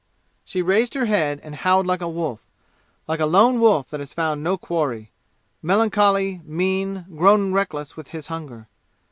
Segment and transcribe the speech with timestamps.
[0.43, 2.47] She raised her head and howled like a wolf
[3.07, 5.11] like a lone wolf that has found no quarry
[5.61, 8.67] melancholy, mean, grown reckless with his hunger.